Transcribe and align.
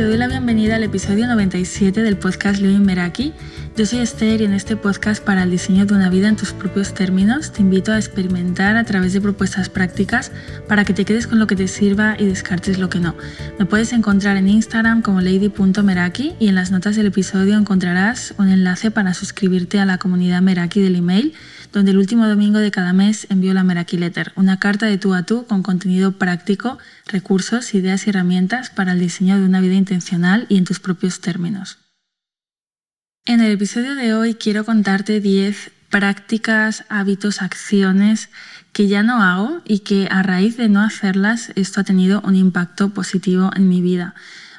te 0.00 0.06
doy 0.06 0.16
la 0.16 0.28
bienvenida 0.28 0.76
al 0.76 0.82
episodio 0.82 1.26
97 1.26 2.02
del 2.02 2.16
podcast 2.16 2.58
Living 2.62 2.86
Meraki. 2.86 3.34
Yo 3.80 3.86
soy 3.86 4.00
Esther 4.00 4.42
y 4.42 4.44
en 4.44 4.52
este 4.52 4.76
podcast 4.76 5.24
para 5.24 5.42
el 5.42 5.50
diseño 5.50 5.86
de 5.86 5.94
una 5.94 6.10
vida 6.10 6.28
en 6.28 6.36
tus 6.36 6.52
propios 6.52 6.92
términos 6.92 7.50
te 7.50 7.62
invito 7.62 7.92
a 7.92 7.96
experimentar 7.96 8.76
a 8.76 8.84
través 8.84 9.14
de 9.14 9.22
propuestas 9.22 9.70
prácticas 9.70 10.32
para 10.68 10.84
que 10.84 10.92
te 10.92 11.06
quedes 11.06 11.26
con 11.26 11.38
lo 11.38 11.46
que 11.46 11.56
te 11.56 11.66
sirva 11.66 12.14
y 12.18 12.26
descartes 12.26 12.78
lo 12.78 12.90
que 12.90 13.00
no. 13.00 13.14
Me 13.58 13.64
puedes 13.64 13.94
encontrar 13.94 14.36
en 14.36 14.50
Instagram 14.50 15.00
como 15.00 15.22
lady.meraki 15.22 16.34
y 16.38 16.48
en 16.48 16.56
las 16.56 16.70
notas 16.70 16.94
del 16.94 17.06
episodio 17.06 17.56
encontrarás 17.56 18.34
un 18.36 18.50
enlace 18.50 18.90
para 18.90 19.14
suscribirte 19.14 19.80
a 19.80 19.86
la 19.86 19.96
comunidad 19.96 20.42
Meraki 20.42 20.82
del 20.82 20.96
email 20.96 21.32
donde 21.72 21.92
el 21.92 21.96
último 21.96 22.28
domingo 22.28 22.58
de 22.58 22.70
cada 22.70 22.92
mes 22.92 23.28
envío 23.30 23.54
la 23.54 23.64
Meraki 23.64 23.96
Letter, 23.96 24.32
una 24.36 24.58
carta 24.58 24.84
de 24.84 24.98
tú 24.98 25.14
a 25.14 25.22
tú 25.22 25.46
con 25.46 25.62
contenido 25.62 26.18
práctico, 26.18 26.76
recursos, 27.06 27.72
ideas 27.72 28.06
y 28.06 28.10
herramientas 28.10 28.68
para 28.68 28.92
el 28.92 29.00
diseño 29.00 29.38
de 29.38 29.46
una 29.46 29.62
vida 29.62 29.76
intencional 29.76 30.44
y 30.50 30.58
en 30.58 30.66
tus 30.66 30.80
propios 30.80 31.22
términos. 31.22 31.79
En 33.30 33.40
el 33.40 33.52
episodio 33.52 33.94
de 33.94 34.12
hoy 34.12 34.34
quiero 34.34 34.64
contarte 34.64 35.20
10 35.20 35.70
prácticas, 35.88 36.84
hábitos, 36.88 37.42
acciones 37.42 38.28
que 38.72 38.88
ya 38.88 39.04
no 39.04 39.22
hago 39.22 39.62
y 39.64 39.78
que 39.78 40.08
a 40.10 40.24
raíz 40.24 40.56
de 40.56 40.68
no 40.68 40.80
hacerlas 40.80 41.52
esto 41.54 41.80
ha 41.80 41.84
tenido 41.84 42.20
un 42.22 42.34
impacto 42.34 42.90
positivo 42.90 43.52
en 43.54 43.68
mi 43.68 43.82
vida 43.82 44.16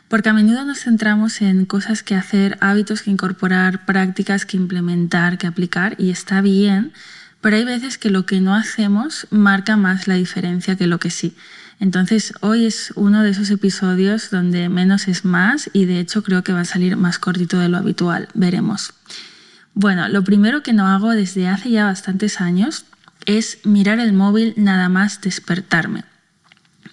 porque 0.08 0.30
a 0.30 0.34
menudo 0.34 0.64
nos 0.64 0.80
centramos 0.80 1.42
en 1.42 1.66
cosas 1.66 2.02
que 2.02 2.16
hacer, 2.16 2.58
hábitos 2.62 3.02
que 3.02 3.12
incorporar, 3.12 3.86
prácticas 3.86 4.46
que 4.46 4.56
implementar, 4.56 5.38
que 5.38 5.48
aplicar, 5.48 5.96
y 5.98 6.10
está 6.10 6.40
bien, 6.40 6.94
pero 7.42 7.58
hay 7.58 7.66
veces 7.66 7.98
que 7.98 8.10
lo 8.10 8.26
que 8.26 8.40
no 8.40 8.56
hacemos 8.56 9.28
marca 9.32 9.76
más 9.76 10.08
la 10.08 10.16
diferencia 10.16 10.78
que 10.78 10.88
lo 10.88 10.98
que 10.98 11.10
sí. 11.10 11.36
Entonces 11.82 12.34
hoy 12.42 12.68
es 12.68 12.94
uno 12.96 13.24
de 13.24 13.32
esos 13.32 13.50
episodios 13.50 14.30
donde 14.30 14.70
menos 14.70 15.08
es 15.08 15.26
más 15.26 15.68
y 15.74 15.86
de 15.86 16.00
hecho 16.00 16.22
creo 16.22 16.44
que 16.44 16.54
va 16.54 16.60
a 16.60 16.66
salir 16.66 16.96
más 16.96 17.18
cortito 17.18 17.58
de 17.58 17.70
lo 17.70 17.78
habitual, 17.78 18.30
veremos. 18.36 18.94
Bueno, 19.74 20.08
lo 20.08 20.24
primero 20.24 20.62
que 20.62 20.74
no 20.74 20.86
hago 20.86 21.10
desde 21.10 21.48
hace 21.48 21.72
ya 21.72 21.86
bastantes 21.86 22.40
años 22.40 22.86
es 23.26 23.58
mirar 23.64 24.00
el 24.00 24.14
móvil 24.14 24.54
nada 24.58 24.90
más 24.90 25.22
despertarme. 25.22 26.04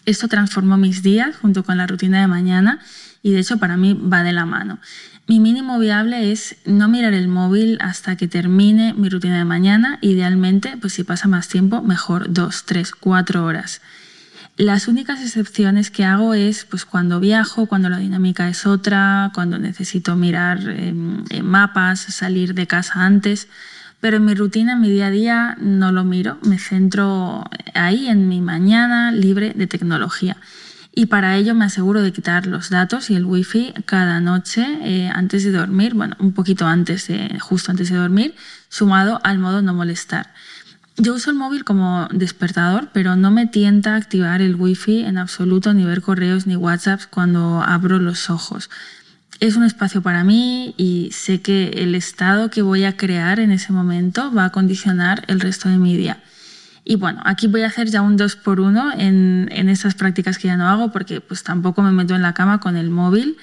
Esto 0.06 0.26
transformó 0.26 0.78
mis 0.78 1.02
días 1.02 1.36
junto 1.36 1.64
con 1.64 1.76
la 1.76 1.86
rutina 1.86 2.22
de 2.22 2.26
mañana 2.26 2.78
y 3.22 3.32
de 3.32 3.40
hecho 3.40 3.58
para 3.58 3.76
mí 3.76 3.92
va 3.92 4.22
de 4.22 4.32
la 4.32 4.46
mano. 4.46 4.78
Mi 5.26 5.38
mínimo 5.38 5.78
viable 5.78 6.32
es 6.32 6.56
no 6.64 6.88
mirar 6.88 7.12
el 7.12 7.28
móvil 7.28 7.76
hasta 7.82 8.16
que 8.16 8.26
termine 8.26 8.94
mi 8.94 9.10
rutina 9.10 9.36
de 9.36 9.44
mañana, 9.44 9.98
idealmente, 10.00 10.78
pues 10.78 10.94
si 10.94 11.04
pasa 11.04 11.28
más 11.28 11.48
tiempo, 11.48 11.82
mejor 11.82 12.32
dos, 12.32 12.64
tres, 12.64 12.92
cuatro 12.92 13.44
horas. 13.44 13.82
Las 14.58 14.88
únicas 14.88 15.22
excepciones 15.22 15.92
que 15.92 16.04
hago 16.04 16.34
es 16.34 16.64
pues 16.64 16.84
cuando 16.84 17.20
viajo, 17.20 17.66
cuando 17.66 17.88
la 17.88 17.98
dinámica 17.98 18.48
es 18.48 18.66
otra, 18.66 19.30
cuando 19.32 19.56
necesito 19.56 20.16
mirar 20.16 20.58
em, 20.68 21.22
mapas, 21.44 22.00
salir 22.00 22.54
de 22.54 22.66
casa 22.66 23.04
antes, 23.04 23.46
pero 24.00 24.16
en 24.16 24.24
mi 24.24 24.34
rutina, 24.34 24.72
en 24.72 24.80
mi 24.80 24.90
día 24.90 25.06
a 25.06 25.10
día, 25.10 25.56
no 25.60 25.92
lo 25.92 26.02
miro, 26.02 26.38
me 26.42 26.58
centro 26.58 27.44
ahí 27.72 28.08
en 28.08 28.26
mi 28.26 28.40
mañana 28.40 29.12
libre 29.12 29.52
de 29.54 29.68
tecnología 29.68 30.36
y 30.98 31.06
para 31.06 31.36
ello 31.36 31.54
me 31.54 31.64
aseguro 31.64 32.02
de 32.02 32.12
quitar 32.12 32.48
los 32.48 32.70
datos 32.70 33.08
y 33.10 33.14
el 33.14 33.24
wifi 33.24 33.72
cada 33.86 34.18
noche 34.18 34.66
eh, 34.82 35.08
antes 35.14 35.44
de 35.44 35.52
dormir, 35.52 35.94
bueno, 35.94 36.16
un 36.18 36.32
poquito 36.32 36.66
antes, 36.66 37.06
de, 37.06 37.38
justo 37.38 37.70
antes 37.70 37.90
de 37.90 37.96
dormir, 37.96 38.34
sumado 38.68 39.20
al 39.22 39.38
modo 39.38 39.62
no 39.62 39.74
molestar. 39.74 40.34
Yo 41.00 41.14
uso 41.14 41.30
el 41.30 41.36
móvil 41.36 41.62
como 41.62 42.08
despertador, 42.12 42.88
pero 42.92 43.14
no 43.14 43.30
me 43.30 43.46
tienta 43.46 43.94
activar 43.94 44.42
el 44.42 44.56
wifi 44.56 45.04
en 45.04 45.16
absoluto, 45.16 45.72
ni 45.72 45.84
ver 45.84 46.02
correos 46.02 46.48
ni 46.48 46.56
WhatsApps 46.56 47.06
cuando 47.06 47.62
abro 47.62 48.00
los 48.00 48.30
ojos. 48.30 48.68
Es 49.38 49.54
un 49.54 49.62
espacio 49.62 50.02
para 50.02 50.24
mí 50.24 50.74
y 50.76 51.10
sé 51.12 51.40
que 51.40 51.68
el 51.68 51.94
estado 51.94 52.50
que 52.50 52.62
voy 52.62 52.82
a 52.82 52.96
crear 52.96 53.38
en 53.38 53.52
ese 53.52 53.72
momento 53.72 54.34
va 54.34 54.46
a 54.46 54.50
condicionar 54.50 55.22
el 55.28 55.38
resto 55.38 55.68
de 55.68 55.78
mi 55.78 55.96
día. 55.96 56.20
Y 56.84 56.96
bueno, 56.96 57.22
aquí 57.24 57.46
voy 57.46 57.62
a 57.62 57.68
hacer 57.68 57.88
ya 57.88 58.02
un 58.02 58.16
2 58.16 58.34
por 58.34 58.58
1 58.58 58.94
en, 58.98 59.48
en 59.52 59.68
estas 59.68 59.94
prácticas 59.94 60.36
que 60.36 60.48
ya 60.48 60.56
no 60.56 60.66
hago 60.66 60.90
porque 60.90 61.20
pues 61.20 61.44
tampoco 61.44 61.80
me 61.82 61.92
meto 61.92 62.16
en 62.16 62.22
la 62.22 62.34
cama 62.34 62.58
con 62.58 62.76
el 62.76 62.90
móvil. 62.90 63.36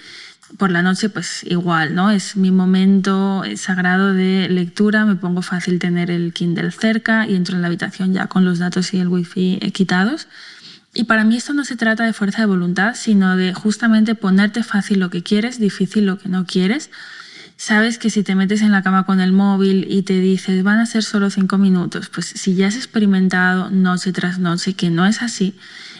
Por 0.57 0.71
la 0.71 0.81
noche 0.81 1.09
pues 1.09 1.43
igual, 1.43 1.95
¿no? 1.95 2.11
Es 2.11 2.35
mi 2.37 2.51
momento 2.51 3.43
sagrado 3.55 4.13
de 4.13 4.47
lectura, 4.49 5.05
me 5.05 5.15
pongo 5.15 5.41
fácil 5.41 5.79
tener 5.79 6.11
el 6.11 6.33
Kindle 6.33 6.71
cerca 6.71 7.27
y 7.27 7.35
entro 7.35 7.55
en 7.55 7.61
la 7.61 7.67
habitación 7.67 8.13
ya 8.13 8.27
con 8.27 8.45
los 8.45 8.59
datos 8.59 8.93
y 8.93 8.99
el 8.99 9.07
wifi 9.07 9.59
quitados. 9.73 10.27
Y 10.93 11.05
para 11.05 11.23
mí 11.23 11.35
esto 11.35 11.53
no 11.53 11.65
se 11.65 11.75
trata 11.75 12.05
de 12.05 12.13
fuerza 12.13 12.41
de 12.41 12.45
voluntad, 12.45 12.95
sino 12.95 13.35
de 13.35 13.53
justamente 13.53 14.15
ponerte 14.15 14.63
fácil 14.63 14.99
lo 14.99 15.09
que 15.09 15.23
quieres, 15.23 15.59
difícil 15.59 16.05
lo 16.05 16.17
que 16.19 16.29
no 16.29 16.45
quieres 16.45 16.89
sabes 17.57 17.97
que 17.97 18.09
si 18.09 18.23
te 18.23 18.35
metes 18.35 18.61
en 18.61 18.71
la 18.71 18.83
cama 18.83 19.05
con 19.05 19.19
el 19.21 19.31
móvil 19.31 19.87
y 19.89 20.03
te 20.03 20.19
dices 20.19 20.63
van 20.63 20.79
a 20.79 20.85
ser 20.85 21.03
solo 21.03 21.29
cinco 21.29 21.57
minutos, 21.57 22.09
pues 22.09 22.25
si 22.25 22.55
ya 22.55 22.67
has 22.67 22.75
experimentado 22.75 23.69
noche 23.69 24.11
tras 24.11 24.39
noche 24.39 24.73
que 24.73 24.89
no 24.89 25.05
es 25.05 25.21
así 25.21 25.55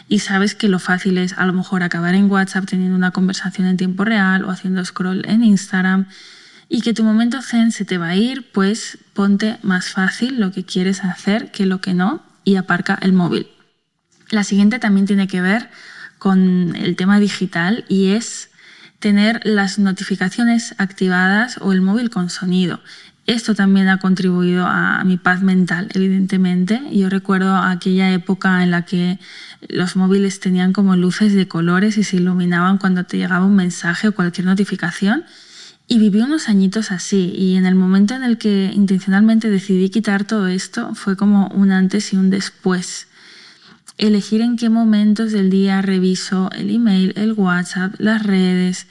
y 0.08 0.20
sabes 0.20 0.54
que 0.54 0.68
lo 0.68 0.78
fácil 0.78 1.18
es 1.18 1.32
a 1.34 1.46
lo 1.46 1.52
mejor 1.52 1.82
acabar 1.82 2.14
en 2.14 2.30
WhatsApp 2.30 2.66
teniendo 2.66 2.96
una 2.96 3.10
conversación 3.10 3.66
en 3.66 3.76
tiempo 3.76 4.04
real 4.04 4.44
o 4.44 4.50
haciendo 4.50 4.84
scroll 4.84 5.24
en 5.26 5.42
Instagram 5.42 6.06
y 6.68 6.80
que 6.80 6.94
tu 6.94 7.04
momento 7.04 7.42
zen 7.42 7.72
se 7.72 7.84
te 7.84 7.98
va 7.98 8.08
a 8.08 8.16
ir, 8.16 8.50
pues 8.52 8.98
ponte 9.14 9.58
más 9.62 9.90
fácil 9.90 10.40
lo 10.40 10.52
que 10.52 10.64
quieres 10.64 11.04
hacer 11.04 11.50
que 11.50 11.66
lo 11.66 11.80
que 11.80 11.94
no 11.94 12.22
y 12.44 12.56
aparca 12.56 12.98
el 13.00 13.12
móvil. 13.12 13.48
La 14.30 14.44
siguiente 14.44 14.78
también 14.78 15.06
tiene 15.06 15.28
que 15.28 15.40
ver 15.40 15.70
con 16.18 16.74
el 16.76 16.96
tema 16.96 17.20
digital 17.20 17.84
y 17.88 18.12
es 18.12 18.50
tener 18.98 19.40
las 19.44 19.78
notificaciones 19.78 20.74
activadas 20.78 21.58
o 21.60 21.72
el 21.72 21.80
móvil 21.80 22.10
con 22.10 22.30
sonido. 22.30 22.80
Esto 23.26 23.56
también 23.56 23.88
ha 23.88 23.98
contribuido 23.98 24.66
a 24.66 25.02
mi 25.04 25.16
paz 25.16 25.42
mental, 25.42 25.88
evidentemente. 25.94 26.80
Yo 26.92 27.10
recuerdo 27.10 27.56
aquella 27.56 28.12
época 28.12 28.62
en 28.62 28.70
la 28.70 28.82
que 28.82 29.18
los 29.68 29.96
móviles 29.96 30.38
tenían 30.38 30.72
como 30.72 30.94
luces 30.94 31.34
de 31.34 31.48
colores 31.48 31.98
y 31.98 32.04
se 32.04 32.16
iluminaban 32.16 32.78
cuando 32.78 33.04
te 33.04 33.16
llegaba 33.16 33.44
un 33.44 33.56
mensaje 33.56 34.08
o 34.08 34.14
cualquier 34.14 34.46
notificación. 34.46 35.24
Y 35.88 35.98
viví 35.98 36.20
unos 36.20 36.48
añitos 36.48 36.92
así. 36.92 37.32
Y 37.36 37.56
en 37.56 37.66
el 37.66 37.74
momento 37.74 38.14
en 38.14 38.22
el 38.22 38.38
que 38.38 38.70
intencionalmente 38.72 39.50
decidí 39.50 39.90
quitar 39.90 40.24
todo 40.24 40.46
esto, 40.46 40.94
fue 40.94 41.16
como 41.16 41.48
un 41.48 41.72
antes 41.72 42.12
y 42.12 42.16
un 42.16 42.30
después 42.30 43.08
elegir 43.98 44.42
en 44.42 44.56
qué 44.56 44.68
momentos 44.68 45.32
del 45.32 45.50
día 45.50 45.82
reviso 45.82 46.50
el 46.52 46.70
email, 46.74 47.12
el 47.16 47.32
WhatsApp, 47.32 47.94
las 47.98 48.22
redes. 48.22 48.86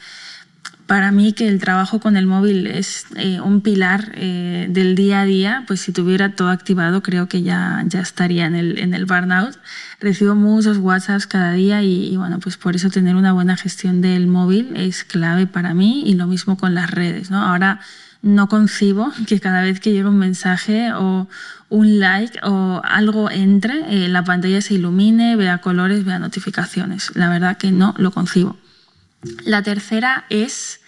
Para 0.88 1.12
mí 1.12 1.34
que 1.34 1.48
el 1.48 1.60
trabajo 1.60 2.00
con 2.00 2.16
el 2.16 2.28
móvil 2.28 2.68
es 2.68 3.08
eh, 3.16 3.40
un 3.40 3.62
pilar 3.62 4.12
eh, 4.14 4.68
del 4.70 4.96
día 4.96 5.22
a 5.22 5.26
día, 5.26 5.64
pues 5.66 5.82
si 5.82 5.92
tuviera 5.92 6.36
todo 6.36 6.50
activado 6.50 7.02
creo 7.02 7.28
que 7.28 7.42
ya, 7.42 7.84
ya 7.88 8.02
estaría 8.02 8.46
en 8.46 8.54
el, 8.54 8.78
en 8.78 8.94
el 8.94 9.06
burnout. 9.06 9.58
Recibo 10.00 10.36
muchos 10.36 10.78
WhatsApps 10.78 11.26
cada 11.26 11.54
día 11.54 11.82
y, 11.82 12.14
y, 12.14 12.18
bueno, 12.18 12.40
pues 12.40 12.58
por 12.58 12.76
eso 12.76 12.92
tener 12.92 13.16
una 13.16 13.34
buena 13.34 13.58
gestión 13.58 14.02
del 14.02 14.28
móvil 14.28 14.74
es 14.76 15.04
clave 15.04 15.48
para 15.48 15.74
mí 15.74 16.04
y 16.06 16.14
lo 16.14 16.28
mismo 16.28 16.56
con 16.56 16.76
las 16.76 16.92
redes. 16.92 17.32
¿no? 17.32 17.44
Ahora 17.44 17.80
no 18.22 18.48
concibo 18.48 19.12
que 19.28 19.40
cada 19.40 19.64
vez 19.64 19.80
que 19.80 19.92
llega 19.92 20.10
un 20.10 20.20
mensaje 20.20 20.94
o 20.94 21.28
un 21.70 22.00
like 22.00 22.40
o 22.44 22.82
algo 22.84 23.32
entre, 23.32 24.06
eh, 24.06 24.08
la 24.08 24.24
pantalla 24.24 24.62
se 24.62 24.76
ilumine, 24.76 25.36
vea 25.36 25.58
colores, 25.60 26.06
vea 26.06 26.20
notificaciones. 26.20 27.12
La 27.16 27.30
verdad 27.30 27.58
que 27.58 27.72
no 27.72 27.96
lo 27.98 28.12
concibo. 28.12 28.56
La 29.44 29.64
tercera 29.64 30.26
es 30.30 30.82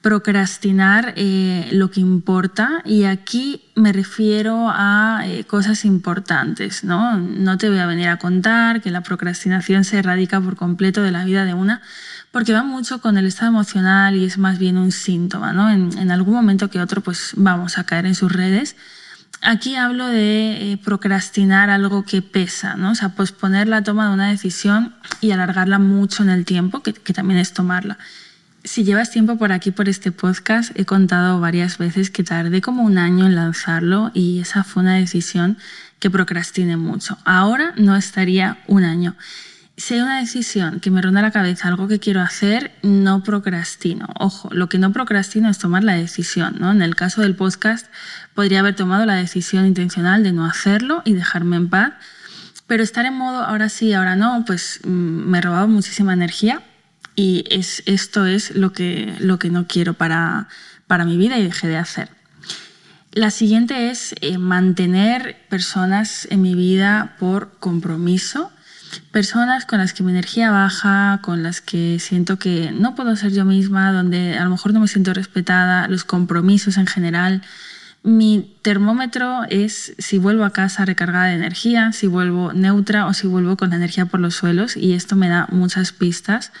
procrastinar 0.00 1.12
eh, 1.16 1.68
lo 1.72 1.90
que 1.90 2.00
importa 2.00 2.82
y 2.84 3.04
aquí 3.04 3.72
me 3.74 3.92
refiero 3.92 4.68
a 4.70 5.22
eh, 5.24 5.44
cosas 5.44 5.84
importantes. 5.84 6.84
¿no? 6.84 7.18
no 7.18 7.58
te 7.58 7.68
voy 7.68 7.78
a 7.78 7.86
venir 7.86 8.08
a 8.08 8.18
contar 8.18 8.80
que 8.80 8.90
la 8.90 9.02
procrastinación 9.02 9.84
se 9.84 9.98
erradica 9.98 10.40
por 10.40 10.56
completo 10.56 11.02
de 11.02 11.10
la 11.10 11.24
vida 11.24 11.44
de 11.44 11.54
una 11.54 11.82
porque 12.30 12.52
va 12.52 12.62
mucho 12.62 13.00
con 13.00 13.16
el 13.16 13.26
estado 13.26 13.50
emocional 13.50 14.14
y 14.16 14.24
es 14.24 14.38
más 14.38 14.58
bien 14.58 14.76
un 14.76 14.92
síntoma, 14.92 15.52
¿no? 15.52 15.70
En, 15.70 16.10
algún 16.10 16.34
momento 16.34 16.70
que 16.70 16.80
otro 16.80 17.00
pues 17.00 17.32
vamos 17.36 17.78
a 17.78 17.84
caer 17.84 18.06
en 18.06 18.14
sus 18.14 18.30
redes. 18.30 18.76
Aquí 19.50 19.76
hablo 19.76 20.08
de 20.08 20.72
eh, 20.72 20.76
procrastinar 20.76 21.70
algo 21.70 22.04
que 22.04 22.20
pesa, 22.20 22.76
¿no? 22.76 22.90
O 22.90 22.94
sea, 22.94 23.14
posponer 23.14 23.66
la 23.66 23.82
toma 23.82 24.06
de 24.06 24.12
una 24.12 24.28
decisión 24.28 24.94
y 25.22 25.30
alargarla 25.30 25.78
mucho 25.78 26.22
en 26.22 26.28
el 26.28 26.44
tiempo, 26.44 26.82
que, 26.82 26.92
que 26.92 27.14
también 27.14 27.40
es 27.40 27.54
tomarla. 27.54 27.96
Si 28.62 28.84
llevas 28.84 29.10
tiempo 29.10 29.38
por 29.38 29.52
aquí, 29.52 29.70
por 29.70 29.88
este 29.88 30.12
podcast, 30.12 30.78
he 30.78 30.84
contado 30.84 31.40
varias 31.40 31.78
veces 31.78 32.10
que 32.10 32.24
tardé 32.24 32.60
como 32.60 32.82
un 32.82 32.98
año 32.98 33.24
en 33.24 33.36
lanzarlo 33.36 34.10
y 34.12 34.40
esa 34.40 34.64
fue 34.64 34.82
una 34.82 34.96
decisión 34.96 35.56
que 35.98 36.10
procrastiné 36.10 36.76
mucho. 36.76 37.16
Ahora 37.24 37.72
no 37.78 37.96
estaría 37.96 38.58
un 38.66 38.84
año 38.84 39.16
si 39.78 39.94
hay 39.94 40.00
una 40.00 40.18
decisión 40.18 40.80
que 40.80 40.90
me 40.90 41.00
ronda 41.00 41.22
la 41.22 41.30
cabeza, 41.30 41.68
algo 41.68 41.86
que 41.86 42.00
quiero 42.00 42.20
hacer, 42.20 42.72
no 42.82 43.22
procrastino. 43.22 44.08
Ojo, 44.18 44.48
lo 44.52 44.68
que 44.68 44.78
no 44.78 44.92
procrastino 44.92 45.48
es 45.48 45.58
tomar 45.58 45.84
la 45.84 45.94
decisión. 45.94 46.56
¿no? 46.58 46.72
En 46.72 46.82
el 46.82 46.96
caso 46.96 47.22
del 47.22 47.36
podcast, 47.36 47.86
podría 48.34 48.58
haber 48.58 48.74
tomado 48.74 49.06
la 49.06 49.14
decisión 49.14 49.66
intencional 49.66 50.24
de 50.24 50.32
no 50.32 50.44
hacerlo 50.44 51.02
y 51.04 51.14
dejarme 51.14 51.56
en 51.56 51.68
paz. 51.68 51.92
Pero 52.66 52.82
estar 52.82 53.06
en 53.06 53.14
modo 53.14 53.44
ahora 53.44 53.68
sí, 53.68 53.92
ahora 53.92 54.16
no, 54.16 54.44
pues 54.44 54.80
mm, 54.82 54.88
me 54.90 55.40
robaba 55.40 55.68
muchísima 55.68 56.12
energía 56.12 56.60
y 57.14 57.44
es, 57.48 57.84
esto 57.86 58.26
es 58.26 58.56
lo 58.56 58.72
que, 58.72 59.14
lo 59.20 59.38
que 59.38 59.48
no 59.48 59.68
quiero 59.68 59.94
para, 59.94 60.48
para 60.88 61.04
mi 61.04 61.16
vida 61.16 61.38
y 61.38 61.44
dejé 61.44 61.68
de 61.68 61.76
hacer. 61.76 62.08
La 63.12 63.30
siguiente 63.30 63.90
es 63.90 64.14
eh, 64.20 64.38
mantener 64.38 65.36
personas 65.48 66.26
en 66.30 66.42
mi 66.42 66.54
vida 66.54 67.16
por 67.18 67.58
compromiso, 67.58 68.52
personas 69.12 69.64
con 69.64 69.78
las 69.78 69.92
que 69.92 70.02
mi 70.02 70.12
energía 70.12 70.50
baja, 70.50 71.20
con 71.22 71.42
las 71.42 71.60
que 71.60 71.98
siento 71.98 72.38
que 72.38 72.72
no 72.72 72.94
puedo 72.94 73.16
ser 73.16 73.32
yo 73.32 73.44
misma, 73.44 73.92
donde 73.92 74.38
a 74.38 74.44
lo 74.44 74.50
mejor 74.50 74.72
no 74.72 74.80
me 74.80 74.88
siento 74.88 75.14
respetada, 75.14 75.88
los 75.88 76.04
compromisos 76.04 76.76
en 76.76 76.86
general. 76.86 77.42
Mi 78.02 78.56
termómetro 78.62 79.42
es 79.50 79.94
si 79.98 80.18
vuelvo 80.18 80.44
a 80.44 80.52
casa 80.52 80.84
recargada 80.84 81.26
de 81.26 81.34
energía, 81.34 81.92
si 81.92 82.06
vuelvo 82.06 82.52
neutra 82.52 83.06
o 83.06 83.14
si 83.14 83.26
vuelvo 83.26 83.56
con 83.56 83.70
la 83.70 83.76
energía 83.76 84.06
por 84.06 84.20
los 84.20 84.34
suelos 84.34 84.76
y 84.76 84.92
esto 84.92 85.16
me 85.16 85.28
da 85.28 85.48
muchas 85.50 85.92
pistas 85.92 86.52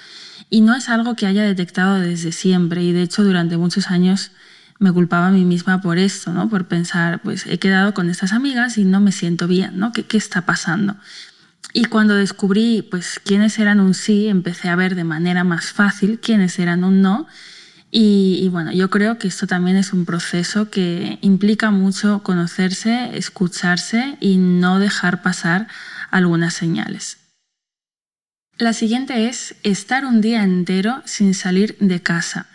y 0.50 0.62
no 0.62 0.74
es 0.74 0.88
algo 0.88 1.14
que 1.14 1.26
haya 1.26 1.44
detectado 1.44 2.00
desde 2.00 2.32
siempre 2.32 2.82
y 2.82 2.92
de 2.92 3.02
hecho 3.02 3.22
durante 3.22 3.56
muchos 3.56 3.90
años 3.90 4.32
me 4.78 4.92
culpaba 4.92 5.28
a 5.28 5.30
mí 5.30 5.44
misma 5.44 5.80
por 5.80 5.98
esto, 5.98 6.32
¿no? 6.32 6.48
Por 6.48 6.66
pensar, 6.66 7.20
pues 7.22 7.46
he 7.46 7.58
quedado 7.58 7.94
con 7.94 8.10
estas 8.10 8.32
amigas 8.32 8.78
y 8.78 8.84
no 8.84 9.00
me 9.00 9.12
siento 9.12 9.48
bien, 9.48 9.78
¿no? 9.78 9.92
¿Qué, 9.92 10.04
qué 10.04 10.16
está 10.16 10.42
pasando? 10.42 10.96
Y 11.72 11.84
cuando 11.84 12.14
descubrí 12.14 12.82
pues 12.82 13.20
quiénes 13.22 13.58
eran 13.58 13.80
un 13.80 13.94
sí, 13.94 14.28
empecé 14.28 14.68
a 14.68 14.76
ver 14.76 14.94
de 14.94 15.04
manera 15.04 15.44
más 15.44 15.72
fácil 15.72 16.18
quiénes 16.20 16.58
eran 16.58 16.84
un 16.84 17.02
no. 17.02 17.26
Y, 17.90 18.38
y, 18.42 18.48
bueno, 18.48 18.70
yo 18.72 18.90
creo 18.90 19.18
que 19.18 19.28
esto 19.28 19.46
también 19.46 19.76
es 19.78 19.94
un 19.94 20.04
proceso 20.04 20.68
que 20.68 21.18
implica 21.22 21.70
mucho 21.70 22.22
conocerse, 22.22 23.16
escucharse 23.16 24.18
y 24.20 24.36
no 24.36 24.78
dejar 24.78 25.22
pasar 25.22 25.68
algunas 26.10 26.52
señales. 26.52 27.16
La 28.58 28.72
siguiente 28.72 29.28
es 29.28 29.54
estar 29.62 30.04
un 30.04 30.20
día 30.20 30.42
entero 30.42 31.00
sin 31.04 31.32
salir 31.32 31.76
de 31.78 32.02
casa. 32.02 32.48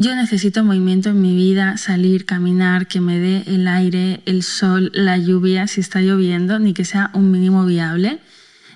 Yo 0.00 0.16
necesito 0.16 0.64
movimiento 0.64 1.10
en 1.10 1.20
mi 1.20 1.36
vida, 1.36 1.76
salir, 1.76 2.24
caminar, 2.24 2.86
que 2.86 3.02
me 3.02 3.18
dé 3.18 3.44
el 3.46 3.68
aire, 3.68 4.22
el 4.24 4.42
sol, 4.42 4.90
la 4.94 5.18
lluvia, 5.18 5.66
si 5.66 5.82
está 5.82 6.00
lloviendo, 6.00 6.58
ni 6.58 6.72
que 6.72 6.86
sea 6.86 7.10
un 7.12 7.30
mínimo 7.30 7.66
viable. 7.66 8.18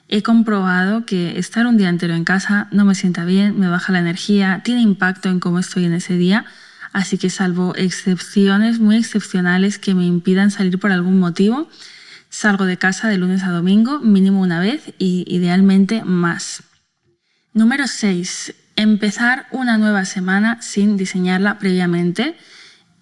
He 0.09 0.23
comprobado 0.23 1.06
que 1.06 1.38
estar 1.38 1.67
un 1.67 1.79
día 1.79 1.88
entero 1.88 2.12
en 2.12 2.25
casa 2.25 2.69
no 2.73 2.85
me 2.85 2.94
sienta 2.94 3.25
bien, 3.25 3.59
me 3.59 3.69
baja 3.69 3.91
la 3.91 4.00
energía, 4.00 4.61
tiene 4.67 4.82
impacto 4.82 5.31
en 5.31 5.41
cómo 5.41 5.59
estoy 5.59 5.87
en 5.87 5.94
ese 5.94 6.19
día, 6.19 6.44
así 6.93 7.17
que 7.17 7.31
salvo 7.31 7.75
excepciones 7.75 8.79
muy 8.79 8.97
excepcionales 8.97 9.79
que 9.79 9.94
me 9.94 10.05
impidan 10.05 10.50
salir 10.50 10.79
por 10.79 10.93
algún 10.93 11.19
motivo, 11.19 11.70
salgo 12.29 12.67
de 12.67 12.77
casa 12.77 13.09
de 13.09 13.17
lunes 13.17 13.44
a 13.44 13.50
domingo 13.50 13.99
mínimo 13.99 14.43
una 14.43 14.61
vez 14.61 14.93
y 14.99 15.25
idealmente 15.27 16.05
más. 16.05 16.65
Número 17.55 17.87
6 17.87 18.56
empezar 18.85 19.47
una 19.51 19.77
nueva 19.79 20.05
semana 20.05 20.63
sin 20.63 20.97
diseñarla 20.97 21.59
previamente. 21.59 22.37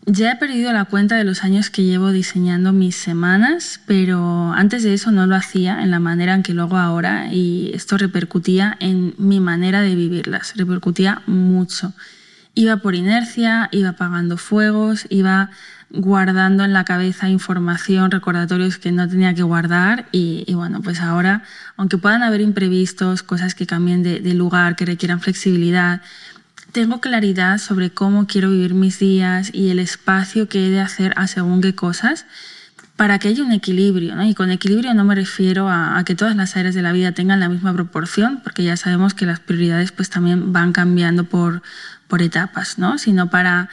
Ya 0.06 0.32
he 0.32 0.36
perdido 0.36 0.72
la 0.72 0.86
cuenta 0.86 1.16
de 1.16 1.24
los 1.24 1.44
años 1.44 1.70
que 1.70 1.84
llevo 1.84 2.10
diseñando 2.10 2.72
mis 2.72 2.96
semanas, 2.96 3.80
pero 3.86 4.52
antes 4.52 4.82
de 4.82 4.94
eso 4.94 5.12
no 5.12 5.26
lo 5.26 5.36
hacía 5.36 5.82
en 5.82 5.92
la 5.92 6.00
manera 6.00 6.34
en 6.34 6.42
que 6.42 6.54
lo 6.54 6.64
hago 6.64 6.76
ahora 6.76 7.32
y 7.32 7.70
esto 7.72 7.98
repercutía 7.98 8.76
en 8.80 9.14
mi 9.18 9.38
manera 9.38 9.80
de 9.80 9.94
vivirlas, 9.94 10.54
repercutía 10.56 11.22
mucho. 11.26 11.92
Iba 12.54 12.78
por 12.78 12.96
inercia, 12.96 13.68
iba 13.70 13.90
apagando 13.90 14.36
fuegos, 14.38 15.06
iba 15.08 15.50
guardando 15.94 16.64
en 16.64 16.72
la 16.72 16.84
cabeza 16.84 17.28
información, 17.28 18.10
recordatorios 18.10 18.78
que 18.78 18.92
no 18.92 19.08
tenía 19.08 19.34
que 19.34 19.42
guardar 19.42 20.06
y, 20.10 20.52
bueno, 20.54 20.80
pues 20.80 21.00
ahora, 21.00 21.42
aunque 21.76 21.98
puedan 21.98 22.22
haber 22.22 22.40
imprevistos, 22.40 23.22
cosas 23.22 23.54
que 23.54 23.66
cambien 23.66 24.02
de, 24.02 24.20
lugar, 24.34 24.74
que 24.74 24.86
requieran 24.86 25.20
flexibilidad, 25.20 26.00
tengo 26.72 27.00
claridad 27.00 27.58
sobre 27.58 27.90
cómo 27.90 28.26
quiero 28.26 28.50
vivir 28.50 28.72
mis 28.72 28.98
días 28.98 29.50
y 29.52 29.68
el 29.68 29.78
espacio 29.78 30.48
que 30.48 30.66
he 30.66 30.70
de 30.70 30.80
hacer 30.80 31.12
a 31.16 31.26
según 31.26 31.60
qué 31.60 31.74
cosas 31.74 32.24
para 32.96 33.18
que 33.18 33.28
haya 33.28 33.42
un 33.42 33.52
equilibrio. 33.52 34.14
¿no? 34.14 34.24
Y 34.24 34.34
con 34.34 34.50
equilibrio 34.50 34.94
no 34.94 35.04
me 35.04 35.14
refiero 35.14 35.68
a, 35.68 35.98
a, 35.98 36.04
que 36.04 36.14
todas 36.14 36.36
las 36.36 36.56
áreas 36.56 36.74
de 36.74 36.80
la 36.80 36.92
vida 36.92 37.12
tengan 37.12 37.40
la 37.40 37.50
misma 37.50 37.74
proporción, 37.74 38.40
porque 38.42 38.64
ya 38.64 38.78
sabemos 38.78 39.12
que 39.12 39.26
las 39.26 39.40
prioridades 39.40 39.92
pues 39.92 40.08
también 40.08 40.54
van 40.54 40.72
cambiando 40.72 41.24
por, 41.24 41.62
por 42.08 42.22
etapas, 42.22 42.78
¿no? 42.78 42.96
sino 42.96 43.28
para 43.28 43.68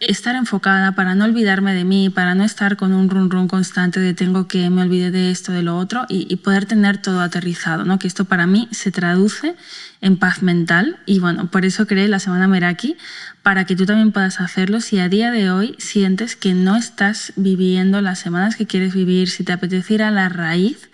estar 0.00 0.36
enfocada, 0.36 0.92
para 0.92 1.14
no 1.14 1.24
olvidarme 1.24 1.74
de 1.74 1.84
mí, 1.84 2.08
para 2.08 2.34
no 2.34 2.44
estar 2.44 2.76
con 2.76 2.92
un 2.92 3.10
run 3.10 3.30
run 3.30 3.48
constante 3.48 3.98
de 3.98 4.14
tengo 4.14 4.46
que 4.46 4.70
me 4.70 4.82
olvide 4.82 5.10
de 5.10 5.30
esto, 5.30 5.52
de 5.52 5.62
lo 5.62 5.76
otro 5.76 6.06
y, 6.08 6.26
y, 6.32 6.36
poder 6.36 6.66
tener 6.66 6.98
todo 6.98 7.20
aterrizado, 7.20 7.84
¿no? 7.84 7.98
Que 7.98 8.06
esto 8.06 8.24
para 8.24 8.46
mí 8.46 8.68
se 8.70 8.92
traduce 8.92 9.56
en 10.00 10.16
paz 10.16 10.42
mental 10.42 11.00
y 11.04 11.18
bueno, 11.18 11.50
por 11.50 11.64
eso 11.64 11.86
creé 11.86 12.06
la 12.06 12.20
Semana 12.20 12.46
Meraki 12.46 12.96
para 13.42 13.64
que 13.64 13.74
tú 13.74 13.86
también 13.86 14.12
puedas 14.12 14.40
hacerlo 14.40 14.80
si 14.80 15.00
a 15.00 15.08
día 15.08 15.32
de 15.32 15.50
hoy 15.50 15.74
sientes 15.78 16.36
que 16.36 16.54
no 16.54 16.76
estás 16.76 17.32
viviendo 17.34 18.00
las 18.00 18.20
semanas 18.20 18.56
que 18.56 18.66
quieres 18.66 18.94
vivir, 18.94 19.28
si 19.28 19.42
te 19.42 19.52
apeteciera 19.52 20.10
la 20.10 20.28
raíz 20.28 20.90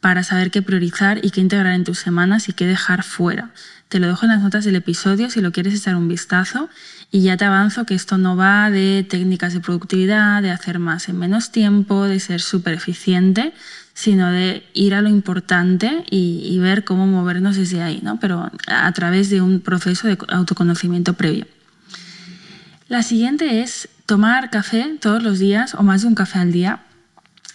para 0.00 0.24
saber 0.24 0.50
qué 0.50 0.62
priorizar 0.62 1.24
y 1.24 1.30
qué 1.30 1.40
integrar 1.40 1.74
en 1.74 1.84
tus 1.84 2.00
semanas 2.00 2.48
y 2.48 2.52
qué 2.52 2.66
dejar 2.66 3.04
fuera. 3.04 3.50
Te 3.88 4.00
lo 4.00 4.08
dejo 4.08 4.24
en 4.24 4.32
las 4.32 4.42
notas 4.42 4.64
del 4.64 4.74
episodio 4.74 5.30
si 5.30 5.40
lo 5.40 5.52
quieres 5.52 5.74
echar 5.74 5.94
un 5.94 6.08
vistazo 6.08 6.68
y 7.12 7.22
ya 7.22 7.36
te 7.36 7.44
avanzo 7.44 7.86
que 7.86 7.94
esto 7.94 8.18
no 8.18 8.36
va 8.36 8.70
de 8.70 9.06
técnicas 9.08 9.52
de 9.52 9.60
productividad, 9.60 10.42
de 10.42 10.50
hacer 10.50 10.80
más 10.80 11.08
en 11.08 11.18
menos 11.18 11.52
tiempo, 11.52 12.04
de 12.04 12.18
ser 12.18 12.40
súper 12.40 12.74
eficiente, 12.74 13.52
sino 13.94 14.32
de 14.32 14.66
ir 14.72 14.94
a 14.94 15.02
lo 15.02 15.10
importante 15.10 16.04
y, 16.10 16.40
y, 16.44 16.58
ver 16.58 16.82
cómo 16.82 17.06
movernos 17.06 17.56
desde 17.56 17.82
ahí, 17.82 18.00
¿no? 18.02 18.18
pero 18.18 18.50
a 18.66 18.92
través 18.92 19.28
de 19.28 19.42
un 19.42 19.60
proceso 19.60 20.08
de 20.08 20.18
autoconocimiento 20.28 21.12
previo. 21.12 21.46
La 22.88 23.02
siguiente 23.02 23.60
es 23.60 23.90
tomar 24.06 24.48
café 24.50 24.96
todos 24.98 25.22
los 25.22 25.38
días 25.38 25.74
o 25.74 25.82
más 25.82 26.02
de 26.02 26.08
un 26.08 26.14
café 26.14 26.38
al 26.38 26.50
día 26.50 26.80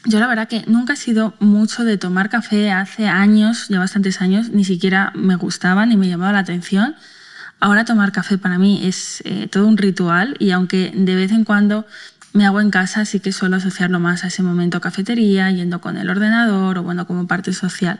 yo 0.08 0.22
la 0.22 0.28
verdad 0.28 0.48
que 0.48 0.64
nunca 0.68 0.94
he 0.94 0.96
sido 0.96 1.34
mucho 1.40 1.84
de 1.84 1.98
tomar 1.98 2.30
café 2.30 2.72
hace 2.72 3.10
años, 3.10 3.68
ya 3.68 3.80
bastantes 3.80 4.22
años, 4.22 4.50
ni 4.50 4.64
siquiera 4.64 5.12
me 5.16 5.36
gustaba 5.36 5.86
ni 5.86 5.98
me 5.98 6.08
llamaba 6.08 6.32
la 6.32 6.40
atención. 6.40 6.96
Ahora 7.60 7.86
tomar 7.86 8.12
café 8.12 8.38
para 8.38 8.60
mí 8.60 8.82
es 8.84 9.22
eh, 9.26 9.48
todo 9.48 9.68
un 9.68 9.78
ritual 9.78 10.36
y 10.40 10.52
aunque 10.52 10.92
de 10.96 11.16
vez 11.16 11.32
en 11.32 11.44
cuando 11.44 11.88
me 12.34 12.46
hago 12.46 12.62
en 12.62 12.70
casa, 12.70 13.04
sí 13.06 13.20
que 13.20 13.32
suelo 13.32 13.56
asociarlo 13.56 14.00
más 14.00 14.24
a 14.24 14.28
ese 14.28 14.44
momento 14.44 14.80
cafetería, 14.80 15.50
yendo 15.50 15.82
con 15.82 15.98
el 15.98 16.10
ordenador 16.10 16.78
o 16.78 16.84
bueno, 16.84 17.08
como 17.08 17.26
parte 17.26 17.54
social. 17.54 18.00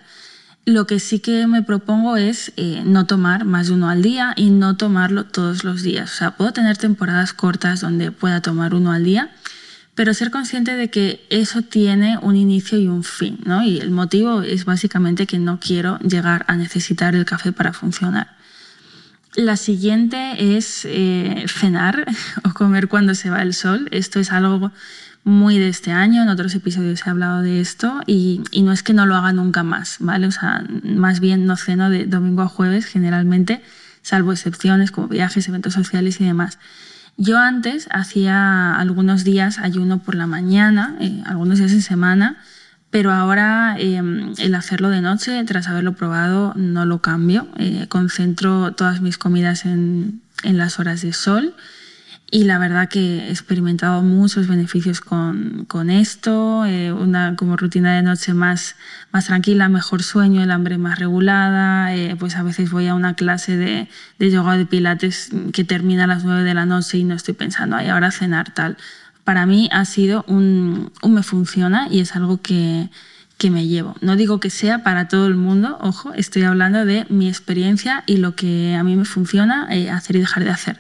Lo 0.64 0.86
que 0.86 1.00
sí 1.00 1.20
que 1.20 1.48
me 1.48 1.64
propongo 1.64 2.18
es 2.18 2.52
eh, 2.58 2.84
no 2.86 3.08
tomar 3.08 3.46
más 3.46 3.68
de 3.68 3.74
uno 3.74 3.90
al 3.90 4.04
día 4.04 4.34
y 4.36 4.52
no 4.52 4.78
tomarlo 4.78 5.26
todos 5.26 5.64
los 5.64 5.82
días. 5.82 6.12
O 6.14 6.16
sea, 6.16 6.32
puedo 6.32 6.54
tener 6.54 6.78
temporadas 6.78 7.34
cortas 7.34 7.82
donde 7.82 8.12
pueda 8.12 8.42
tomar 8.42 8.76
uno 8.76 8.92
al 8.92 9.06
día, 9.06 9.32
pero 9.96 10.14
ser 10.14 10.30
consciente 10.30 10.76
de 10.76 10.90
que 10.92 11.26
eso 11.32 11.64
tiene 11.64 12.20
un 12.22 12.36
inicio 12.36 12.78
y 12.78 12.88
un 12.88 13.04
fin, 13.04 13.40
¿no? 13.46 13.64
Y 13.64 13.80
el 13.80 13.90
motivo 13.90 14.44
es 14.44 14.66
básicamente 14.66 15.26
que 15.26 15.40
no 15.40 15.60
quiero 15.60 15.98
llegar 16.00 16.46
a 16.48 16.58
necesitar 16.58 17.16
el 17.16 17.26
café 17.26 17.54
para 17.54 17.74
funcionar. 17.74 18.38
La 19.38 19.56
siguiente 19.56 20.58
es 20.58 20.84
eh, 20.86 21.46
cenar 21.48 22.08
o 22.44 22.54
comer 22.54 22.88
cuando 22.88 23.14
se 23.14 23.30
va 23.30 23.44
el 23.44 23.54
sol. 23.54 23.88
Esto 23.92 24.20
es 24.20 24.32
algo 24.32 24.72
muy 25.24 25.60
de 25.60 25.70
este 25.70 25.92
año, 25.92 26.24
en 26.24 26.30
otros 26.30 26.56
episodios 26.56 27.06
he 27.06 27.10
hablado 27.10 27.44
de 27.44 27.62
esto 27.62 28.02
y, 28.08 28.42
no 28.64 28.72
es 28.72 28.82
que 28.82 28.94
no 28.94 29.06
lo 29.06 29.14
haga 29.14 29.34
nunca 29.34 29.62
más, 29.62 29.98
¿vale? 30.00 30.26
O 30.26 30.32
sea, 30.32 30.64
más 30.84 31.20
bien 31.20 31.46
no 31.46 31.56
ceno 31.56 31.92
de 31.92 32.06
domingo 32.06 32.42
a 32.42 32.48
jueves 32.48 32.86
generalmente, 32.86 33.62
salvo 34.02 34.32
excepciones 34.32 34.90
como 34.90 35.08
viajes, 35.08 35.48
eventos 35.48 35.74
sociales 35.74 36.20
y 36.20 36.26
demás. 36.26 36.58
Yo 37.18 37.38
antes 37.38 37.90
hacía 37.92 38.74
algunos 38.76 39.24
días 39.24 39.60
ayuno 39.60 40.00
por 40.00 40.16
la 40.16 40.26
mañana, 40.26 40.96
eh, 41.00 41.22
algunos 41.26 41.60
días 41.60 41.74
en 41.74 41.82
semana, 41.84 42.38
pero 42.90 43.12
ahora 43.12 43.76
eh, 43.80 44.02
el 44.38 44.56
hacerlo 44.56 44.90
de 44.90 45.02
noche, 45.02 45.44
tras 45.46 45.68
haberlo 45.68 45.94
probado, 45.94 46.54
no 46.56 46.86
lo 46.86 47.02
cambio. 47.02 47.48
Eh, 47.58 47.88
concentro 47.90 48.74
todas 48.74 49.02
mis 49.02 49.18
comidas 49.18 49.66
en, 49.66 50.22
en 50.44 50.58
las 50.58 50.80
horas 50.80 51.02
de 51.02 51.14
sol 51.14 51.54
y 52.30 52.44
la 52.44 52.60
verdad 52.60 52.90
que 52.90 53.28
he 53.28 53.30
experimentado 53.30 54.02
muchos 54.02 54.48
beneficios 54.48 55.00
con, 55.00 55.64
con 55.66 55.90
esto, 55.90 56.66
eh, 56.66 56.92
una 56.92 57.38
como 57.38 57.56
rutina 57.56 57.96
de 57.96 58.02
noche 58.02 58.34
más, 58.34 58.76
más 59.14 59.28
tranquila, 59.28 59.70
mejor 59.70 60.04
sueño, 60.04 60.44
el 60.44 60.52
hambre 60.52 60.78
más 60.78 61.00
regulada, 61.00 61.96
eh, 61.96 62.18
pues 62.20 62.36
a 62.36 62.44
veces 62.44 62.70
voy 62.70 62.88
a 62.88 62.96
una 62.96 63.14
clase 63.14 63.56
de, 63.56 63.88
de 64.20 64.32
yoga 64.32 64.58
de 64.58 64.66
pilates 64.66 65.30
que 65.54 65.64
termina 65.64 66.04
a 66.04 66.08
las 66.08 66.26
9 66.26 66.44
de 66.44 66.54
la 66.54 66.66
noche 66.66 66.98
y 66.98 67.06
no 67.06 67.16
estoy 67.16 67.34
pensando, 67.34 67.78
ay, 67.78 67.88
ahora 67.88 68.12
cenar 68.12 68.54
tal. 68.54 68.76
Para 69.28 69.46
mí 69.46 69.68
ha 69.74 69.84
sido 69.84 70.24
un, 70.30 70.90
un 71.02 71.14
me 71.14 71.22
funciona 71.22 71.90
y 71.92 72.00
es 72.00 72.16
algo 72.16 72.42
que, 72.42 72.90
que 73.38 73.52
me 73.52 73.68
llevo. 73.68 73.94
No 74.00 74.16
digo 74.16 74.40
que 74.40 74.50
sea 74.50 74.84
para 74.84 75.10
todo 75.10 75.28
el 75.28 75.36
mundo, 75.36 75.78
ojo, 75.82 76.14
estoy 76.14 76.44
hablando 76.44 76.86
de 76.86 77.06
mi 77.10 77.28
experiencia 77.28 78.06
y 78.06 78.18
lo 78.18 78.36
que 78.36 78.74
a 78.74 78.86
mí 78.86 78.96
me 78.96 79.04
funciona 79.04 79.68
eh, 79.70 79.90
hacer 79.90 80.16
y 80.16 80.20
dejar 80.20 80.46
de 80.46 80.52
hacer. 80.52 80.80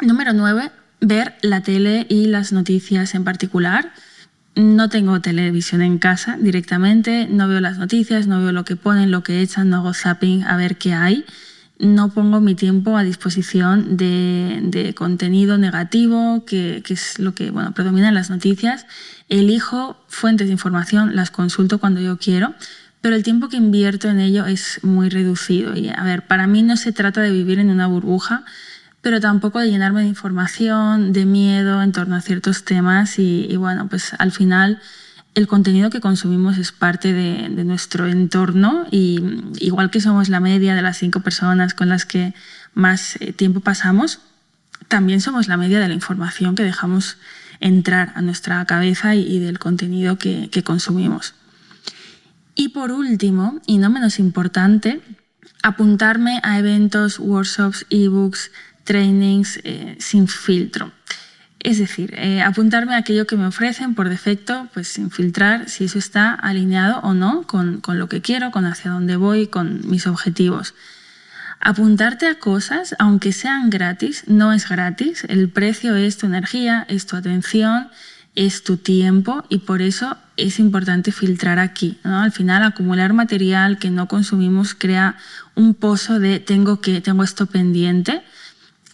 Número 0.00 0.32
9. 0.32 0.70
Ver 1.02 1.34
la 1.42 1.62
tele 1.62 2.06
y 2.08 2.28
las 2.28 2.52
noticias 2.52 3.14
en 3.14 3.24
particular. 3.24 3.92
No 4.54 4.88
tengo 4.88 5.20
televisión 5.20 5.82
en 5.82 5.98
casa 5.98 6.38
directamente, 6.40 7.28
no 7.30 7.46
veo 7.46 7.60
las 7.60 7.76
noticias, 7.76 8.26
no 8.26 8.40
veo 8.40 8.52
lo 8.52 8.64
que 8.64 8.76
ponen, 8.76 9.10
lo 9.10 9.22
que 9.22 9.42
echan, 9.42 9.68
no 9.68 9.76
hago 9.76 9.92
zapping 9.92 10.44
a 10.44 10.56
ver 10.56 10.78
qué 10.78 10.94
hay. 10.94 11.26
No 11.78 12.10
pongo 12.10 12.40
mi 12.40 12.54
tiempo 12.54 12.96
a 12.96 13.02
disposición 13.02 13.96
de, 13.96 14.94
contenido 14.96 15.58
negativo, 15.58 16.44
que, 16.46 16.82
es 16.88 17.18
lo 17.18 17.34
que 17.34 17.50
bueno, 17.50 17.72
predomina 17.72 18.08
en 18.08 18.14
las 18.14 18.30
noticias. 18.30 18.86
Elijo 19.28 19.96
fuentes 20.08 20.46
de 20.46 20.52
información, 20.52 21.16
las 21.16 21.30
consulto 21.30 21.78
cuando 21.78 22.00
yo 22.00 22.18
quiero, 22.18 22.54
pero 23.00 23.14
el 23.14 23.22
tiempo 23.22 23.48
que 23.48 23.56
invierto 23.56 24.08
en 24.08 24.20
ello 24.20 24.46
es 24.46 24.80
muy 24.82 25.10
reducido. 25.10 25.76
Y 25.76 25.88
a 25.88 26.02
ver, 26.02 26.26
para 26.26 26.46
mí 26.46 26.62
no 26.62 26.76
se 26.76 26.92
trata 26.92 27.20
de 27.20 27.30
vivir 27.30 27.58
en 27.58 27.70
una 27.70 27.86
burbuja, 27.86 28.44
pero 29.00 29.20
tampoco 29.20 29.60
de 29.60 29.70
llenarme 29.70 30.02
de 30.02 30.08
información, 30.08 31.12
de 31.12 31.26
miedo 31.26 31.82
en 31.82 31.92
torno 31.92 32.16
a 32.16 32.20
ciertos 32.20 32.64
temas 32.64 33.18
y, 33.18 33.54
bueno, 33.56 33.88
pues 33.88 34.12
al 34.18 34.32
final 34.32 34.80
el 35.36 35.46
contenido 35.46 35.90
que 35.90 36.00
consumimos 36.00 36.56
es 36.56 36.72
parte 36.72 37.12
de, 37.12 37.50
nuestro 37.64 38.06
entorno 38.06 38.86
y 38.90 39.22
igual 39.58 39.90
que 39.90 40.00
somos 40.00 40.30
la 40.30 40.40
media 40.40 40.74
de 40.74 40.80
las 40.80 40.96
cinco 40.96 41.20
personas 41.20 41.74
con 41.74 41.90
las 41.90 42.06
que 42.06 42.32
más 42.72 43.16
eh, 43.20 43.34
tiempo 43.34 43.60
pasamos, 43.60 44.20
también 44.88 45.20
somos 45.20 45.46
la 45.46 45.58
media 45.58 45.78
de 45.78 45.88
la 45.88 45.94
información 45.94 46.54
que 46.54 46.62
dejamos 46.62 47.18
entrar 47.60 48.14
a 48.14 48.22
nuestra 48.22 48.64
cabeza 48.64 49.14
y, 49.14 49.38
del 49.38 49.58
contenido 49.58 50.16
que, 50.16 50.48
consumimos. 50.64 51.34
Y 52.54 52.70
por 52.70 52.90
último, 52.90 53.60
y 53.66 53.76
no 53.76 53.90
menos 53.90 54.18
importante, 54.18 55.02
apuntarme 55.62 56.40
a 56.44 56.58
eventos, 56.58 57.18
workshops, 57.18 57.84
ebooks, 57.90 58.52
trainings 58.84 59.60
eh, 59.64 59.96
sin 60.00 60.28
filtro. 60.28 60.92
Es 61.66 61.78
decir, 61.78 62.14
eh, 62.16 62.42
apuntarme 62.42 62.94
a 62.94 62.98
aquello 62.98 63.26
que 63.26 63.34
me 63.34 63.44
ofrecen 63.44 63.96
por 63.96 64.08
defecto, 64.08 64.68
pues 64.72 64.86
sin 64.86 65.10
filtrar 65.10 65.68
si 65.68 65.86
eso 65.86 65.98
está 65.98 66.32
alineado 66.32 67.00
o 67.00 67.12
no 67.12 67.42
con, 67.42 67.82
lo 67.84 68.08
que 68.08 68.20
quiero, 68.20 68.52
con 68.52 68.66
hacia 68.66 68.92
dónde 68.92 69.16
voy, 69.16 69.48
con 69.48 69.80
mis 69.88 70.06
objetivos. 70.06 70.74
Apuntarte 71.58 72.28
a 72.28 72.38
cosas, 72.38 72.94
aunque 73.00 73.32
sean 73.32 73.68
gratis, 73.68 74.22
no 74.28 74.52
es 74.52 74.68
gratis. 74.68 75.24
El 75.28 75.48
precio 75.48 75.96
es 75.96 76.18
tu 76.18 76.26
energía, 76.26 76.86
es 76.88 77.06
tu 77.06 77.16
atención, 77.16 77.88
es 78.36 78.62
tu 78.62 78.76
tiempo 78.76 79.44
y 79.48 79.58
por 79.58 79.82
eso 79.82 80.16
es 80.36 80.60
importante 80.60 81.10
filtrar 81.10 81.58
aquí. 81.58 81.98
Al 82.04 82.30
final, 82.30 82.62
acumular 82.62 83.12
material 83.12 83.78
que 83.80 83.90
no 83.90 84.06
consumimos 84.06 84.76
crea 84.76 85.16
un 85.56 85.74
pozo 85.74 86.20
de 86.20 86.38
tengo 86.38 86.80
que, 86.80 87.00
tengo 87.00 87.24
esto 87.24 87.46
pendiente 87.46 88.22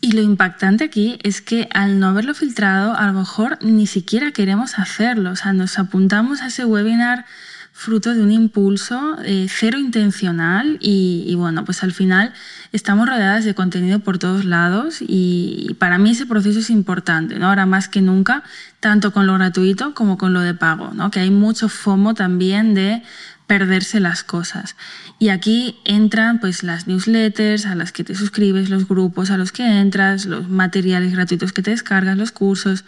y 0.05 0.13
lo 0.13 0.21
impactante 0.21 0.83
aquí 0.83 1.17
es 1.23 1.41
que 1.41 1.69
al 1.73 2.01
no 2.01 2.09
haberlo 2.09 2.35
filtrado, 2.35 2.97
a 2.97 3.07
lo 3.07 3.13
mejor 3.13 3.57
ni 3.63 3.87
siquiera 3.87 4.33
queremos 4.33 4.81
hacerlo. 4.81 5.31
O 5.31 5.37
sea, 5.37 5.53
nos 5.53 5.79
apuntamos 5.79 6.43
a 6.43 6.49
ese 6.49 6.65
webinar 6.65 7.25
fruto 7.71 8.13
de 8.13 8.21
un 8.21 8.33
impulso 8.33 9.17
eh, 9.25 9.47
cero 9.49 9.79
intencional 9.79 10.77
y, 10.81 11.33
bueno, 11.37 11.65
pues 11.65 11.85
al 11.85 11.93
final 11.93 12.33
estamos 12.73 13.09
rodeadas 13.09 13.45
de 13.45 13.55
contenido 13.55 14.01
por 14.01 14.19
todos 14.19 14.45
lados 14.45 14.99
y, 15.01 15.77
para 15.79 15.99
mí 15.99 16.11
ese 16.11 16.27
proceso 16.27 16.59
es 16.59 16.71
importante, 16.71 17.39
¿no? 17.39 17.47
Ahora 17.49 17.65
más 17.67 17.89
que 17.89 18.03
nunca, 18.03 18.43
tanto 18.81 19.13
con 19.13 19.29
lo 19.29 19.35
gratuito 19.35 19.95
como 19.95 20.19
con 20.19 20.33
lo 20.33 20.41
de 20.41 20.55
pago, 20.55 20.91
¿no? 20.95 21.13
Que 21.13 21.21
hay 21.21 21.31
mucho 21.31 21.69
FOMO 21.69 22.15
también 22.15 22.75
de 22.75 23.05
perderse 23.47 24.01
las 24.01 24.25
cosas. 24.25 24.77
Y 25.19 25.29
aquí 25.29 25.79
entran 25.85 26.41
pues 26.41 26.63
las 26.63 26.87
newsletters 26.87 27.67
a 27.67 27.75
las 27.75 27.93
que 27.93 28.05
te 28.05 28.15
suscribes, 28.15 28.71
los 28.71 28.89
grupos 28.89 29.31
a 29.31 29.37
los 29.37 29.53
que 29.53 29.81
entras, 29.81 30.27
los 30.27 30.49
materiales 30.49 31.13
gratuitos 31.13 31.53
que 31.53 31.63
te 31.63 31.71
descargas, 31.71 32.17
los 32.17 32.33
cursos. 32.33 32.85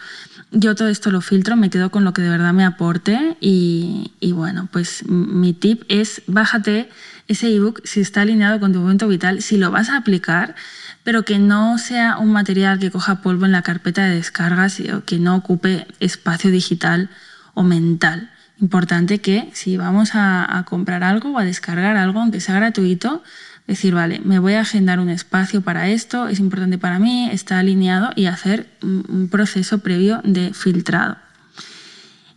Yo 0.50 0.74
todo 0.74 0.88
esto 0.88 1.10
lo 1.10 1.20
filtro, 1.20 1.56
me 1.56 1.70
quedo 1.70 1.90
con 1.90 2.04
lo 2.04 2.12
que 2.12 2.22
de 2.22 2.30
verdad 2.30 2.52
me 2.52 2.64
aporte 2.64 3.36
y, 3.40 4.12
bueno, 4.32 4.68
pues 4.72 5.06
mi 5.08 5.52
tip 5.52 5.82
es 5.88 6.22
bájate 6.26 6.88
ese 7.26 7.54
ebook 7.54 7.80
si 7.84 8.00
está 8.00 8.22
alineado 8.22 8.60
con 8.60 8.72
tu 8.72 8.80
momento 8.80 9.08
vital, 9.08 9.42
si 9.42 9.56
lo 9.56 9.70
vas 9.70 9.88
a 9.88 9.96
aplicar, 9.96 10.54
pero 11.02 11.24
que 11.24 11.38
no 11.38 11.78
sea 11.78 12.18
un 12.18 12.32
material 12.32 12.78
que 12.78 12.90
coja 12.90 13.20
polvo 13.20 13.46
en 13.46 13.52
la 13.52 13.62
carpeta 13.62 14.04
de 14.04 14.16
descargas 14.16 14.80
o 14.80 15.04
que 15.04 15.18
no 15.18 15.36
ocupe 15.36 15.86
espacio 16.00 16.50
digital 16.50 17.10
o 17.54 17.62
mental. 17.62 18.30
Importante 18.60 19.20
que 19.20 19.50
si 19.52 19.76
vamos 19.76 20.10
a, 20.14 20.64
comprar 20.68 21.02
algo 21.02 21.32
o 21.32 21.38
a 21.38 21.44
descargar 21.44 21.96
algo, 21.96 22.20
aunque 22.20 22.40
sea 22.40 22.54
gratuito, 22.54 23.22
decir, 23.66 23.94
vale, 23.94 24.20
me 24.24 24.38
voy 24.38 24.54
a 24.54 24.60
agendar 24.60 25.00
un 25.00 25.08
espacio 25.08 25.62
para 25.62 25.88
esto, 25.88 26.28
es 26.28 26.38
importante 26.38 26.78
para 26.78 26.98
mí, 26.98 27.28
está 27.32 27.58
alineado 27.58 28.10
y 28.14 28.26
hacer 28.26 28.68
un 28.82 29.28
proceso 29.30 29.78
previo 29.78 30.20
de 30.24 30.52
filtrado. 30.54 31.16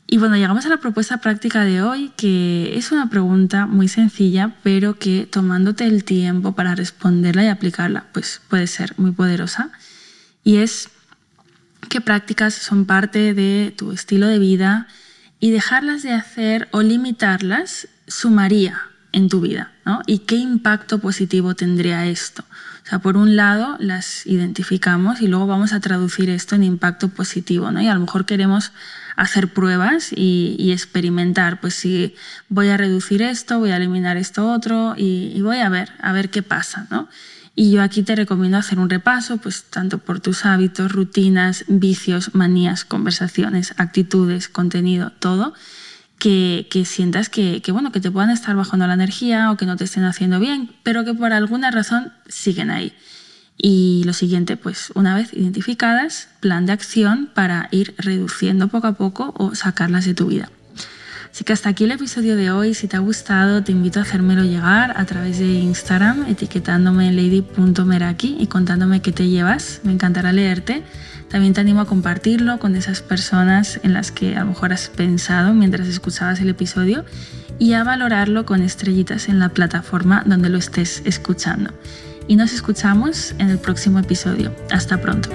Y 0.10 0.18
bueno, 0.18 0.38
llegamos 0.38 0.66
a 0.66 0.70
la 0.70 0.78
propuesta 0.78 1.18
práctica 1.18 1.66
de 1.66 1.82
hoy, 1.82 2.14
que 2.16 2.78
es 2.78 2.94
una 2.94 3.10
pregunta 3.10 3.66
muy 3.66 3.90
sencilla, 3.90 4.56
pero 4.64 4.98
que 4.98 5.28
tomándote 5.30 5.86
el 5.86 6.06
tiempo 6.06 6.56
para 6.56 6.76
responderla 6.76 7.44
y 7.44 7.48
aplicarla, 7.50 8.06
pues 8.14 8.42
puede 8.48 8.68
ser 8.68 8.94
muy 8.98 9.12
poderosa. 9.12 9.70
Y 10.46 10.58
es 10.58 10.90
qué 11.90 12.00
prácticas 12.00 12.54
son 12.54 12.86
parte 12.86 13.34
de 13.34 13.74
tu 13.76 13.92
estilo 13.92 14.28
de 14.28 14.40
vida, 14.40 14.88
y 15.40 15.52
dejarlas 15.52 16.04
de 16.04 16.14
hacer 16.14 16.68
o 16.72 16.82
limitarlas 16.82 17.88
sumaría 18.08 18.82
en 19.12 19.30
tu 19.30 19.42
vida, 19.42 19.72
¿no? 19.86 20.02
¿Y 20.06 20.20
qué 20.20 20.36
impacto 20.36 21.00
positivo 21.00 21.56
tendría 21.56 22.06
esto? 22.06 22.44
O 22.84 22.90
sea, 22.90 23.00
por 23.00 23.18
un 23.18 23.36
lado 23.36 23.76
las 23.80 24.26
identificamos 24.26 25.22
y 25.22 25.28
luego 25.28 25.48
vamos 25.48 25.74
a 25.74 25.80
traducir 25.80 26.30
esto 26.30 26.56
en 26.56 26.64
impacto 26.64 27.10
positivo, 27.10 27.72
¿no? 27.72 27.82
Y 27.82 27.88
a 27.88 27.94
lo 27.94 28.00
mejor 28.00 28.26
queremos 28.26 28.72
hacer 29.16 29.52
pruebas 29.52 30.12
y, 30.16 30.72
experimentar, 30.72 31.60
pues 31.60 31.74
si 31.74 32.16
voy 32.50 32.70
a 32.70 32.78
reducir 32.78 33.22
esto, 33.22 33.60
voy 33.60 33.72
a 33.72 33.78
eliminar 33.78 34.16
esto 34.16 34.52
otro 34.52 34.94
y, 34.96 35.34
y 35.36 35.42
voy 35.42 35.58
a 35.58 35.70
ver, 35.70 35.92
a 36.00 36.12
ver 36.14 36.30
qué 36.30 36.44
pasa, 36.44 36.88
¿no? 36.92 37.10
Y 37.60 37.72
yo 37.72 37.82
aquí 37.82 38.04
te 38.04 38.16
recomiendo 38.16 38.60
hacer 38.60 38.78
un 38.78 38.88
repaso, 38.88 39.38
pues 39.38 39.64
tanto 39.64 39.98
por 39.98 40.20
tus 40.20 40.46
hábitos, 40.46 40.92
rutinas, 40.92 41.66
vicios, 41.68 42.36
manías, 42.36 42.86
conversaciones, 42.86 43.74
actitudes, 43.78 44.48
contenido, 44.48 45.12
todo, 45.18 45.56
que, 46.20 46.68
sientas 46.86 47.30
que, 47.30 47.60
bueno, 47.72 47.92
que 47.92 48.00
te 48.00 48.12
puedan 48.12 48.30
estar 48.30 48.56
bajando 48.56 48.86
la 48.86 48.94
energía 48.94 49.52
o 49.52 49.58
que 49.58 49.66
no 49.66 49.76
te 49.76 49.86
estén 49.86 50.04
haciendo 50.04 50.40
bien, 50.40 50.70
pero 50.84 51.04
que 51.04 51.16
por 51.16 51.34
alguna 51.34 51.72
razón 51.72 52.14
siguen 52.28 52.70
ahí. 52.70 52.94
Y 53.58 54.04
lo 54.06 54.14
siguiente, 54.14 54.56
pues 54.56 54.92
una 54.94 55.16
vez 55.16 55.34
identificadas, 55.34 56.30
plan 56.42 56.68
de 56.68 56.74
acción 56.74 57.28
para 57.34 57.70
ir 57.72 57.96
reduciendo 57.98 58.68
poco 58.68 58.86
a 58.86 58.94
poco 58.94 59.34
o 59.36 59.56
sacarlas 59.56 60.06
de 60.06 60.14
tu 60.14 60.28
vida. 60.28 60.52
Así 61.32 61.44
que 61.44 61.54
hasta 61.54 61.70
aquí 61.70 61.84
el 61.84 61.92
episodio 61.92 62.36
de 62.36 62.52
hoy. 62.52 62.74
Si 62.74 62.88
te 62.88 62.98
ha 62.98 63.00
gustado, 63.00 63.64
te 63.64 63.72
invito 63.72 64.00
a 64.00 64.04
hacérmelo 64.04 64.44
llegar 64.44 64.94
a 64.98 65.06
través 65.06 65.40
de 65.40 65.46
Instagram, 65.46 66.26
etiquetándome 66.28 67.12
lady.meraki 67.12 68.38
y 68.40 68.48
contándome 68.48 69.02
qué 69.02 69.12
te 69.12 69.28
llevas. 69.28 69.82
Me 69.84 69.92
encantará 69.92 70.32
leerte. 70.32 70.84
También 71.30 71.54
te 71.54 71.62
animo 71.62 71.82
a 71.82 71.86
compartirlo 71.86 72.58
con 72.58 72.76
esas 72.76 73.02
personas 73.02 73.80
en 73.84 73.94
las 73.94 74.12
que 74.12 74.36
a 74.38 74.42
lo 74.42 74.48
mejor 74.48 74.72
has 74.72 74.88
pensado 74.88 75.54
mientras 75.54 75.88
escuchabas 75.88 76.40
el 76.40 76.50
episodio 76.50 77.04
y 77.60 77.74
a 77.74 77.84
valorarlo 77.84 78.46
con 78.46 78.62
estrellitas 78.62 79.28
en 79.28 79.40
la 79.40 79.50
plataforma 79.50 80.24
donde 80.26 80.50
lo 80.50 80.58
estés 80.58 81.02
escuchando. 81.06 81.72
Y 82.28 82.36
nos 82.36 82.54
escuchamos 82.54 83.34
en 83.40 83.50
el 83.50 83.58
próximo 83.58 84.00
episodio. 84.00 84.54
Hasta 84.72 85.00
pronto. 85.02 85.30